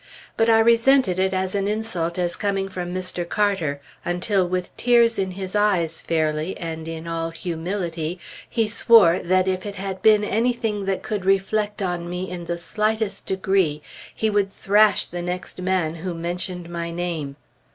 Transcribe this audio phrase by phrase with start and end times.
[0.35, 3.23] But I resented it as an insult as coming from Mr.
[3.29, 8.19] Carter, until with tears in his eyes fairly, and in all humility,
[8.49, 12.57] he swore that, if it had been anything that could reflect on me in the
[12.57, 13.83] slightest degree,
[14.15, 17.35] he would thrash the next man who mentioned my name.